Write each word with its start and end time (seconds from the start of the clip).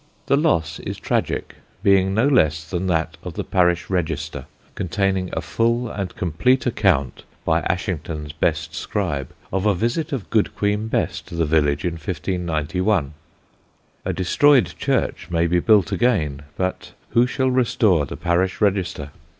The 0.25 0.35
loss 0.35 0.79
is 0.79 0.97
tragic, 0.97 1.57
being 1.83 2.15
no 2.15 2.27
less 2.27 2.67
than 2.67 2.87
that 2.87 3.17
of 3.21 3.35
the 3.35 3.43
parish 3.43 3.87
register 3.87 4.47
containing 4.73 5.29
a 5.31 5.41
full 5.41 5.91
and 5.91 6.15
complete 6.15 6.65
account, 6.65 7.23
by 7.45 7.59
Ashington's 7.69 8.31
best 8.31 8.73
scribe, 8.73 9.29
of 9.53 9.67
a 9.67 9.75
visit 9.75 10.11
of 10.11 10.31
Good 10.31 10.55
Queen 10.55 10.87
Bess 10.87 11.21
to 11.21 11.35
the 11.35 11.45
village 11.45 11.85
in 11.85 11.93
1591. 11.97 13.13
A 14.03 14.11
destroyed 14.11 14.73
church 14.79 15.29
may 15.29 15.45
be 15.45 15.59
built 15.59 15.91
again, 15.91 16.45
but 16.57 16.93
who 17.09 17.27
shall 17.27 17.51
restore 17.51 18.07
the 18.07 18.17
parish 18.17 18.59
register? 18.59 19.11